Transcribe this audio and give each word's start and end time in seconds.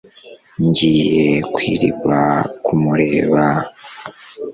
ngiye 0.65 1.25
ku 1.51 1.59
iriba 1.73 2.19
kumureba 2.63 3.43